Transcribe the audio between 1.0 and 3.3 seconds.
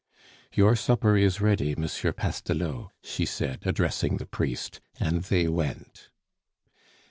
is ready, M. Pastelot," she